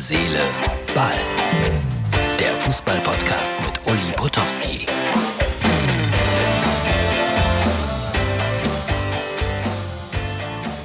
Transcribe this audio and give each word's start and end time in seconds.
Seele, 0.00 0.40
Ball. 0.94 1.12
Der 2.38 2.56
Fußball-Podcast 2.56 3.54
mit 3.60 3.86
Uli 3.86 4.12
Potowski. 4.16 4.86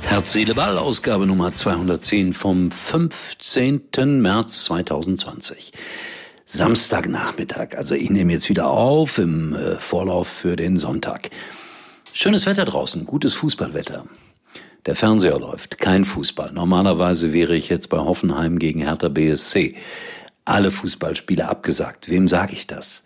Herz, 0.04 0.34
Seele, 0.34 0.54
Ball, 0.54 0.78
Ausgabe 0.78 1.26
Nummer 1.28 1.54
210 1.54 2.34
vom 2.34 2.72
15. 2.72 4.22
März 4.22 4.66
2020. 4.66 5.72
Samstagnachmittag. 6.46 7.78
Also 7.78 7.96
ich 7.96 8.10
nehme 8.10 8.34
jetzt 8.34 8.50
wieder 8.50 8.70
auf 8.70 9.18
im 9.18 9.56
äh, 9.56 9.80
Vorlauf 9.80 10.28
für 10.28 10.58
den 10.58 10.76
Sonntag. 10.76 11.30
Schönes 12.12 12.46
Wetter 12.46 12.66
draußen, 12.66 13.06
gutes 13.06 13.34
Fußballwetter. 13.36 14.06
Der 14.86 14.94
Fernseher 14.94 15.40
läuft, 15.40 15.80
kein 15.80 16.04
Fußball. 16.06 16.52
Normalerweise 16.52 17.34
wäre 17.34 17.56
ich 17.56 17.70
jetzt 17.70 17.90
bei 17.90 17.98
Hoffenheim 17.98 18.60
gegen 18.60 18.82
Hertha 18.82 19.10
BSC. 19.10 19.76
Alle 20.46 20.70
Fußballspiele 20.70 21.48
abgesagt. 21.48 22.08
Wem 22.12 22.28
sage 22.28 22.54
ich 22.54 22.68
das? 22.68 23.04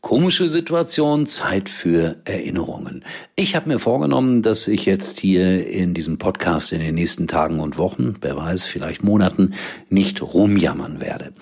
Komische 0.00 0.48
Situation, 0.48 1.26
Zeit 1.26 1.68
für 1.68 2.16
Erinnerungen. 2.24 3.04
Ich 3.34 3.56
habe 3.56 3.68
mir 3.68 3.80
vorgenommen, 3.80 4.40
dass 4.40 4.68
ich 4.68 4.86
jetzt 4.86 5.18
hier 5.18 5.66
in 5.66 5.94
diesem 5.94 6.16
Podcast 6.16 6.72
in 6.72 6.78
den 6.78 6.94
nächsten 6.94 7.26
Tagen 7.26 7.58
und 7.58 7.76
Wochen, 7.76 8.14
wer 8.20 8.36
weiß, 8.36 8.64
vielleicht 8.64 9.02
Monaten, 9.02 9.54
nicht 9.88 10.22
rumjammern 10.22 11.00
werde. 11.00 11.32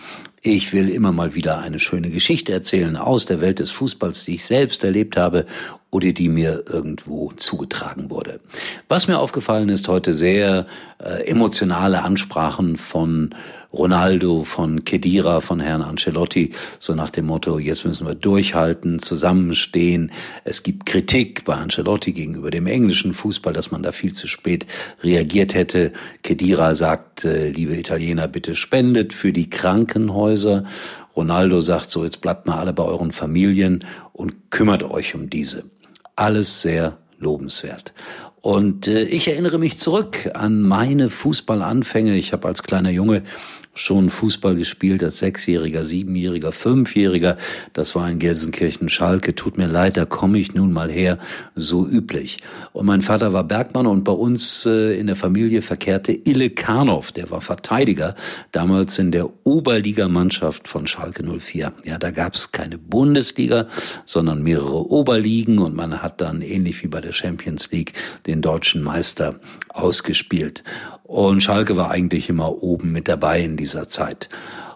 Ich 0.40 0.72
will 0.72 0.88
immer 0.88 1.12
mal 1.12 1.34
wieder 1.34 1.58
eine 1.58 1.78
schöne 1.78 2.10
Geschichte 2.10 2.52
erzählen 2.52 2.96
aus 2.96 3.26
der 3.26 3.40
Welt 3.40 3.58
des 3.58 3.70
Fußballs, 3.70 4.24
die 4.24 4.34
ich 4.34 4.44
selbst 4.44 4.82
erlebt 4.82 5.16
habe 5.16 5.46
oder 5.90 6.12
die 6.12 6.28
mir 6.28 6.64
irgendwo 6.68 7.32
zugetragen 7.36 8.10
wurde. 8.10 8.40
Was 8.88 9.08
mir 9.08 9.18
aufgefallen 9.18 9.70
ist, 9.70 9.88
heute 9.88 10.12
sehr 10.12 10.66
äh, 11.02 11.26
emotionale 11.26 12.02
Ansprachen 12.02 12.76
von 12.76 13.34
Ronaldo, 13.72 14.44
von 14.44 14.84
Kedira, 14.84 15.40
von 15.40 15.60
Herrn 15.60 15.82
Ancelotti, 15.82 16.52
so 16.78 16.94
nach 16.94 17.10
dem 17.10 17.26
Motto, 17.26 17.58
jetzt 17.58 17.86
müssen 17.86 18.06
wir 18.06 18.14
durchhalten, 18.14 18.98
zusammenstehen. 18.98 20.10
Es 20.44 20.62
gibt 20.62 20.84
Kritik 20.86 21.44
bei 21.44 21.54
Ancelotti 21.54 22.12
gegenüber 22.12 22.50
dem 22.50 22.66
englischen 22.66 23.14
Fußball, 23.14 23.52
dass 23.52 23.70
man 23.70 23.82
da 23.82 23.92
viel 23.92 24.12
zu 24.12 24.26
spät 24.26 24.66
reagiert 25.02 25.54
hätte. 25.54 25.92
Kedira 26.22 26.74
sagt, 26.74 27.24
äh, 27.24 27.48
liebe 27.48 27.76
Italiener, 27.76 28.28
bitte 28.28 28.54
spendet 28.54 29.14
für 29.14 29.32
die 29.32 29.48
Krankenhäuser. 29.48 30.64
Ronaldo 31.16 31.60
sagt 31.60 31.90
so, 31.90 32.04
jetzt 32.04 32.20
bleibt 32.20 32.46
mal 32.46 32.58
alle 32.58 32.72
bei 32.72 32.84
euren 32.84 33.12
Familien 33.12 33.84
und 34.12 34.50
kümmert 34.50 34.82
euch 34.82 35.14
um 35.14 35.30
diese. 35.30 35.64
Alles 36.18 36.62
sehr 36.62 36.98
lobenswert. 37.18 37.94
Und 38.40 38.86
äh, 38.86 39.04
ich 39.04 39.28
erinnere 39.28 39.58
mich 39.58 39.78
zurück 39.78 40.30
an 40.34 40.62
meine 40.62 41.10
Fußballanfänge. 41.10 42.16
Ich 42.16 42.32
habe 42.32 42.46
als 42.46 42.62
kleiner 42.62 42.90
Junge 42.90 43.22
schon 43.78 44.10
Fußball 44.10 44.56
gespielt 44.56 45.02
als 45.02 45.18
Sechsjähriger, 45.18 45.84
Siebenjähriger, 45.84 46.52
Fünfjähriger. 46.52 47.36
Das 47.72 47.94
war 47.94 48.10
in 48.10 48.18
Gelsenkirchen-Schalke. 48.18 49.34
Tut 49.34 49.56
mir 49.56 49.66
leid, 49.66 49.96
da 49.96 50.04
komme 50.04 50.38
ich 50.38 50.54
nun 50.54 50.72
mal 50.72 50.90
her, 50.90 51.18
so 51.54 51.86
üblich. 51.86 52.38
Und 52.72 52.86
mein 52.86 53.02
Vater 53.02 53.32
war 53.32 53.44
Bergmann 53.44 53.86
und 53.86 54.04
bei 54.04 54.12
uns 54.12 54.66
äh, 54.66 54.98
in 54.98 55.06
der 55.06 55.16
Familie 55.16 55.62
verkehrte 55.62 56.12
Ille 56.12 56.50
Karnow, 56.50 57.12
der 57.12 57.30
war 57.30 57.40
Verteidiger, 57.40 58.14
damals 58.52 58.98
in 58.98 59.12
der 59.12 59.28
Oberligamannschaft 59.44 60.66
von 60.66 60.86
Schalke 60.86 61.22
04. 61.22 61.72
Ja, 61.84 61.98
da 61.98 62.10
gab 62.10 62.34
es 62.34 62.52
keine 62.52 62.78
Bundesliga, 62.78 63.68
sondern 64.04 64.42
mehrere 64.42 64.90
Oberligen 64.90 65.58
und 65.58 65.74
man 65.74 66.02
hat 66.02 66.20
dann 66.20 66.42
ähnlich 66.42 66.82
wie 66.82 66.88
bei 66.88 67.00
der 67.00 67.12
Champions 67.12 67.70
League 67.70 67.92
den 68.28 68.42
deutschen 68.42 68.82
Meister 68.82 69.34
ausgespielt. 69.68 70.62
Und 71.02 71.42
Schalke 71.42 71.76
war 71.76 71.90
eigentlich 71.90 72.28
immer 72.28 72.62
oben 72.62 72.92
mit 72.92 73.08
dabei 73.08 73.40
in 73.40 73.56
dieser 73.56 73.88
Zeit. 73.88 74.28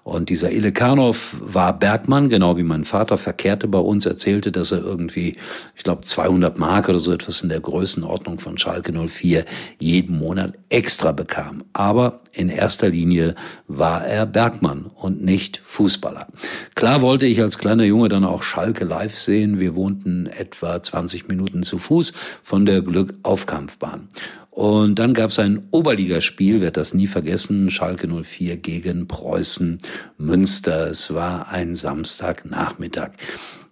Und 0.04 0.30
dieser 0.30 0.50
Ilekanov 0.50 1.36
war 1.40 1.78
Bergmann, 1.78 2.28
genau 2.28 2.56
wie 2.56 2.64
mein 2.64 2.84
Vater, 2.84 3.16
verkehrte 3.16 3.68
bei 3.68 3.78
uns, 3.78 4.04
erzählte, 4.04 4.50
dass 4.50 4.72
er 4.72 4.82
irgendwie, 4.82 5.36
ich 5.76 5.84
glaube, 5.84 6.02
200 6.02 6.58
Mark 6.58 6.88
oder 6.88 6.98
so 6.98 7.12
etwas 7.12 7.42
in 7.42 7.48
der 7.48 7.60
Größenordnung 7.60 8.40
von 8.40 8.58
Schalke 8.58 8.92
04 8.92 9.44
jeden 9.78 10.18
Monat 10.18 10.54
extra 10.70 11.12
bekam. 11.12 11.62
Aber 11.72 12.20
in 12.32 12.48
erster 12.48 12.88
Linie 12.88 13.36
war 13.68 14.04
er 14.04 14.26
Bergmann 14.26 14.90
und 14.94 15.22
nicht 15.22 15.60
Fußballer. 15.62 16.26
Klar 16.74 17.00
wollte 17.00 17.26
ich 17.26 17.40
als 17.40 17.58
kleiner 17.58 17.84
Junge 17.84 18.08
dann 18.08 18.24
auch 18.24 18.42
Schalke 18.42 18.84
live 18.84 19.16
sehen. 19.16 19.60
Wir 19.60 19.76
wohnten 19.76 20.26
etwa 20.26 20.82
20 20.82 21.28
Minuten 21.28 21.62
zu 21.62 21.78
Fuß 21.78 22.12
von 22.42 22.66
der 22.66 22.82
Glück-Aufkampfbahn. 22.82 24.08
Und 24.52 24.98
dann 24.98 25.14
gab 25.14 25.30
es 25.30 25.38
ein 25.38 25.66
Oberligaspiel, 25.70 26.60
wird 26.60 26.76
das 26.76 26.92
nie 26.92 27.06
vergessen, 27.06 27.70
Schalke 27.70 28.06
04 28.06 28.58
gegen 28.58 29.08
Preußen 29.08 29.78
Münster. 30.18 30.88
Es 30.90 31.14
war 31.14 31.48
ein 31.48 31.74
Samstagnachmittag. 31.74 33.12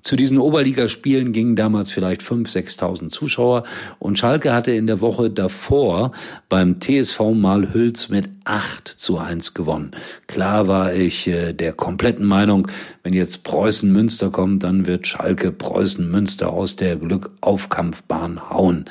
Zu 0.00 0.16
diesen 0.16 0.38
Oberligaspielen 0.38 1.32
gingen 1.32 1.56
damals 1.56 1.90
vielleicht 1.90 2.22
5.000, 2.22 2.78
6.000 2.78 3.08
Zuschauer 3.10 3.64
und 3.98 4.18
Schalke 4.18 4.54
hatte 4.54 4.72
in 4.72 4.86
der 4.86 5.02
Woche 5.02 5.28
davor 5.28 6.12
beim 6.48 6.80
TSV 6.80 7.20
Malhüls 7.34 8.08
mit 8.08 8.30
8 8.44 8.88
zu 8.88 9.18
1 9.18 9.52
gewonnen. 9.52 9.90
Klar 10.26 10.68
war 10.68 10.94
ich 10.94 11.26
äh, 11.26 11.52
der 11.52 11.74
kompletten 11.74 12.24
Meinung, 12.24 12.68
wenn 13.02 13.12
jetzt 13.12 13.44
Preußen 13.44 13.92
Münster 13.92 14.30
kommt, 14.30 14.64
dann 14.64 14.86
wird 14.86 15.06
Schalke 15.06 15.52
Preußen 15.52 16.10
Münster 16.10 16.50
aus 16.50 16.76
der 16.76 16.96
Glückaufkampfbahn 16.96 18.48
hauen. 18.48 18.86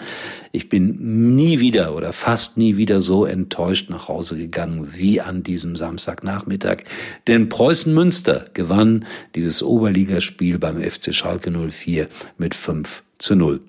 Ich 0.52 0.70
bin 0.70 1.36
nie 1.36 1.60
wieder 1.60 1.96
oder 1.96 2.12
fast 2.14 2.58
nie 2.58 2.78
wieder 2.78 3.02
so 3.02 3.26
enttäuscht 3.26 3.90
nach 3.90 4.08
Hause 4.08 4.38
gegangen 4.38 4.94
wie 4.96 5.22
an 5.22 5.44
diesem 5.44 5.76
Samstagnachmittag. 5.76 6.78
Denn 7.28 7.50
Preußen 7.50 7.94
Münster 7.94 8.46
gewann 8.54 9.06
dieses 9.36 9.62
Oberligaspiel 9.62 10.58
beim 10.58 10.82
FC 10.82 11.14
Schalke 11.14 11.52
04 11.52 12.08
mit 12.38 12.56
5 12.56 13.04
zu 13.20 13.36
0. 13.36 13.62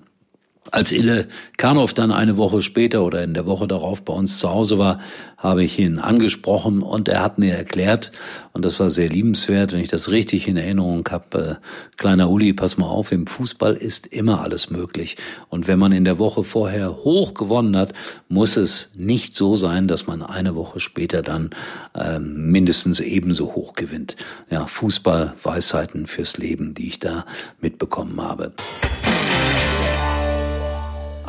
Als 0.69 0.91
Ille 0.91 1.27
Karnow 1.57 1.91
dann 1.91 2.11
eine 2.11 2.37
Woche 2.37 2.61
später 2.61 3.03
oder 3.03 3.23
in 3.23 3.33
der 3.33 3.47
Woche 3.47 3.67
darauf 3.67 4.03
bei 4.03 4.13
uns 4.13 4.37
zu 4.37 4.51
Hause 4.51 4.77
war, 4.77 4.99
habe 5.35 5.63
ich 5.63 5.79
ihn 5.79 5.97
angesprochen 5.97 6.83
und 6.83 7.09
er 7.09 7.23
hat 7.23 7.39
mir 7.39 7.55
erklärt, 7.55 8.11
und 8.53 8.63
das 8.63 8.79
war 8.79 8.91
sehr 8.91 9.09
liebenswert, 9.09 9.73
wenn 9.73 9.79
ich 9.79 9.87
das 9.87 10.11
richtig 10.11 10.47
in 10.47 10.57
Erinnerung 10.57 11.07
habe, 11.09 11.59
äh, 11.59 11.95
kleiner 11.97 12.29
Uli, 12.29 12.53
pass 12.53 12.77
mal 12.77 12.85
auf, 12.85 13.11
im 13.11 13.25
Fußball 13.25 13.73
ist 13.73 14.05
immer 14.07 14.41
alles 14.41 14.69
möglich. 14.69 15.17
Und 15.49 15.67
wenn 15.67 15.79
man 15.79 15.93
in 15.93 16.05
der 16.05 16.19
Woche 16.19 16.43
vorher 16.43 16.97
hoch 16.97 17.33
gewonnen 17.33 17.75
hat, 17.75 17.93
muss 18.29 18.55
es 18.55 18.91
nicht 18.93 19.35
so 19.35 19.55
sein, 19.55 19.87
dass 19.87 20.05
man 20.05 20.21
eine 20.21 20.53
Woche 20.53 20.79
später 20.79 21.23
dann 21.23 21.49
äh, 21.95 22.19
mindestens 22.19 22.99
ebenso 22.99 23.55
hoch 23.55 23.73
gewinnt. 23.73 24.15
Ja, 24.51 24.67
Fußball, 24.67 25.33
Weisheiten 25.41 26.05
fürs 26.05 26.37
Leben, 26.37 26.75
die 26.75 26.87
ich 26.87 26.99
da 26.99 27.25
mitbekommen 27.61 28.21
habe. 28.21 28.53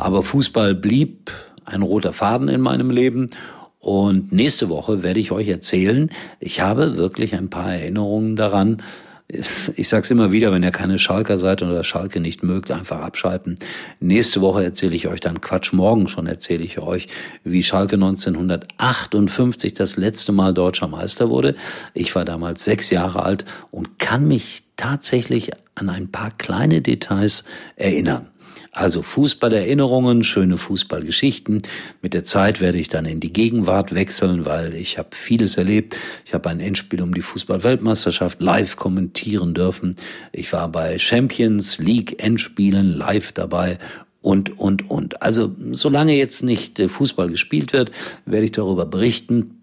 Aber 0.03 0.21
Fußball 0.21 0.75
blieb 0.75 1.31
ein 1.63 1.81
roter 1.81 2.11
Faden 2.11 2.49
in 2.49 2.59
meinem 2.59 2.89
Leben. 2.89 3.29
Und 3.79 4.33
nächste 4.33 4.67
Woche 4.67 5.01
werde 5.01 5.21
ich 5.21 5.31
euch 5.31 5.47
erzählen, 5.47 6.11
ich 6.41 6.59
habe 6.59 6.97
wirklich 6.97 7.35
ein 7.35 7.49
paar 7.49 7.73
Erinnerungen 7.73 8.35
daran. 8.35 8.83
Ich 9.29 9.87
sage 9.87 10.03
es 10.03 10.11
immer 10.11 10.33
wieder, 10.33 10.51
wenn 10.51 10.61
ihr 10.61 10.71
keine 10.71 10.99
Schalker 10.99 11.37
seid 11.37 11.63
oder 11.63 11.85
Schalke 11.85 12.19
nicht 12.19 12.43
mögt, 12.43 12.69
einfach 12.69 12.99
abschalten. 12.99 13.55
Nächste 14.01 14.41
Woche 14.41 14.65
erzähle 14.65 14.93
ich 14.93 15.07
euch 15.07 15.21
dann 15.21 15.39
Quatsch. 15.39 15.71
Morgen 15.71 16.09
schon 16.09 16.27
erzähle 16.27 16.65
ich 16.65 16.79
euch, 16.79 17.07
wie 17.45 17.63
Schalke 17.63 17.95
1958 17.95 19.73
das 19.73 19.95
letzte 19.95 20.33
Mal 20.33 20.53
deutscher 20.53 20.89
Meister 20.89 21.29
wurde. 21.29 21.55
Ich 21.93 22.13
war 22.13 22.25
damals 22.25 22.65
sechs 22.65 22.89
Jahre 22.89 23.23
alt 23.23 23.45
und 23.71 23.99
kann 23.99 24.27
mich 24.27 24.63
tatsächlich 24.75 25.51
an 25.75 25.89
ein 25.89 26.11
paar 26.11 26.31
kleine 26.31 26.81
Details 26.81 27.45
erinnern. 27.77 28.27
Also 28.75 29.03
Fußballerinnerungen, 29.03 30.23
schöne 30.23 30.57
Fußballgeschichten. 30.57 31.61
Mit 32.01 32.15
der 32.15 32.23
Zeit 32.23 32.59
werde 32.59 32.79
ich 32.79 32.89
dann 32.89 33.05
in 33.05 33.19
die 33.19 33.31
Gegenwart 33.31 33.93
wechseln, 33.93 34.47
weil 34.47 34.73
ich 34.73 34.97
habe 34.97 35.09
vieles 35.11 35.57
erlebt. 35.57 35.95
Ich 36.25 36.33
habe 36.33 36.49
ein 36.49 36.59
Endspiel 36.59 37.03
um 37.03 37.13
die 37.13 37.21
Fußballweltmeisterschaft 37.21 38.41
live 38.41 38.75
kommentieren 38.75 39.53
dürfen. 39.53 39.95
Ich 40.31 40.51
war 40.53 40.69
bei 40.69 40.97
Champions 40.97 41.77
League 41.77 42.23
Endspielen 42.23 42.97
live 42.97 43.31
dabei 43.31 43.77
und, 44.23 44.57
und, 44.57 44.89
und. 44.89 45.21
Also 45.21 45.51
solange 45.71 46.15
jetzt 46.15 46.41
nicht 46.41 46.79
äh, 46.79 46.87
Fußball 46.87 47.29
gespielt 47.29 47.73
wird, 47.73 47.91
werde 48.25 48.45
ich 48.45 48.53
darüber 48.53 48.87
berichten. 48.87 49.61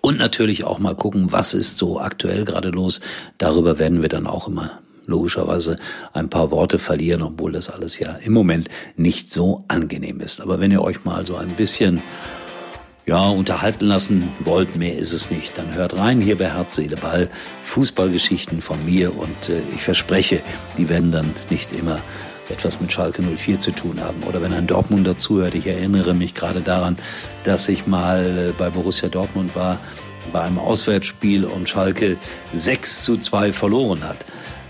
Und 0.00 0.18
natürlich 0.18 0.62
auch 0.62 0.78
mal 0.78 0.94
gucken, 0.94 1.32
was 1.32 1.52
ist 1.52 1.78
so 1.78 1.98
aktuell 1.98 2.44
gerade 2.44 2.68
los. 2.68 3.00
Darüber 3.38 3.80
werden 3.80 4.02
wir 4.02 4.08
dann 4.08 4.28
auch 4.28 4.46
immer 4.46 4.81
logischerweise 5.06 5.78
ein 6.12 6.28
paar 6.28 6.50
Worte 6.50 6.78
verlieren, 6.78 7.22
obwohl 7.22 7.52
das 7.52 7.70
alles 7.70 7.98
ja 7.98 8.12
im 8.24 8.32
Moment 8.32 8.68
nicht 8.96 9.30
so 9.30 9.64
angenehm 9.68 10.20
ist. 10.20 10.40
Aber 10.40 10.60
wenn 10.60 10.70
ihr 10.70 10.82
euch 10.82 11.04
mal 11.04 11.26
so 11.26 11.36
ein 11.36 11.50
bisschen 11.50 12.02
ja, 13.06 13.28
unterhalten 13.28 13.86
lassen 13.86 14.28
wollt, 14.40 14.76
mehr 14.76 14.96
ist 14.96 15.12
es 15.12 15.30
nicht, 15.30 15.58
dann 15.58 15.74
hört 15.74 15.96
rein 15.96 16.20
hier 16.20 16.38
bei 16.38 16.50
Herz, 16.50 16.76
Seele, 16.76 16.96
Ball, 16.96 17.28
Fußballgeschichten 17.62 18.60
von 18.60 18.84
mir 18.84 19.16
und 19.16 19.48
äh, 19.48 19.60
ich 19.74 19.82
verspreche, 19.82 20.40
die 20.78 20.88
werden 20.88 21.10
dann 21.10 21.34
nicht 21.50 21.72
immer 21.72 21.98
etwas 22.48 22.80
mit 22.80 22.92
Schalke 22.92 23.22
04 23.22 23.58
zu 23.58 23.72
tun 23.72 24.00
haben. 24.00 24.22
Oder 24.24 24.42
wenn 24.42 24.52
ein 24.52 24.66
Dortmund 24.66 25.06
dazuhört, 25.06 25.54
ich 25.54 25.66
erinnere 25.66 26.14
mich 26.14 26.34
gerade 26.34 26.60
daran, 26.60 26.98
dass 27.44 27.68
ich 27.68 27.86
mal 27.86 28.50
äh, 28.50 28.52
bei 28.56 28.70
Borussia 28.70 29.08
Dortmund 29.08 29.56
war 29.56 29.78
bei 30.32 30.42
einem 30.42 30.58
Auswärtsspiel 30.58 31.44
und 31.44 31.68
Schalke 31.68 32.16
6 32.52 33.04
zu 33.04 33.16
2 33.16 33.52
verloren 33.52 34.04
hat. 34.04 34.18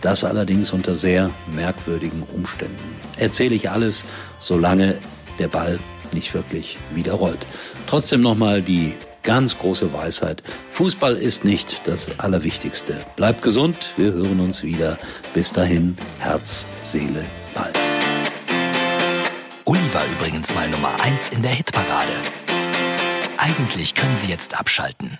Das 0.02 0.24
allerdings 0.24 0.72
unter 0.72 0.94
sehr 0.94 1.30
merkwürdigen 1.46 2.22
Umständen. 2.34 3.00
Erzähle 3.16 3.54
ich 3.54 3.70
alles, 3.70 4.04
solange 4.40 4.98
der 5.38 5.48
Ball 5.48 5.78
nicht 6.12 6.34
wirklich 6.34 6.76
wieder 6.94 7.14
rollt. 7.14 7.46
Trotzdem 7.86 8.20
nochmal 8.20 8.62
die 8.62 8.94
ganz 9.22 9.58
große 9.58 9.92
Weisheit. 9.92 10.42
Fußball 10.70 11.14
ist 11.16 11.44
nicht 11.44 11.86
das 11.86 12.18
Allerwichtigste. 12.18 13.04
Bleibt 13.16 13.42
gesund, 13.42 13.76
wir 13.96 14.12
hören 14.12 14.40
uns 14.40 14.62
wieder. 14.62 14.98
Bis 15.32 15.52
dahin, 15.52 15.96
Herz, 16.18 16.66
Seele, 16.82 17.24
Ball. 17.54 17.72
Uli 19.64 19.94
war 19.94 20.04
übrigens 20.16 20.52
mal 20.54 20.68
Nummer 20.68 21.00
1 21.00 21.28
in 21.28 21.42
der 21.42 21.52
Hitparade. 21.52 22.12
Eigentlich 23.38 23.94
können 23.94 24.16
Sie 24.16 24.28
jetzt 24.28 24.58
abschalten. 24.58 25.18